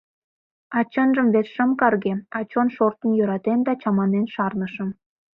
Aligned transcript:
А 0.77 0.79
чынжым 0.91 1.27
вет 1.33 1.47
шым 1.53 1.69
карге, 1.79 2.13
а 2.37 2.39
чон 2.51 2.67
шортын 2.75 3.11
йӧратен 3.17 3.59
да 3.67 3.73
чаманен 3.81 4.25
шарнышым. 4.33 4.89